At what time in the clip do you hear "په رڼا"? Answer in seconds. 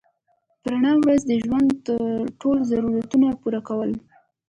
0.61-0.91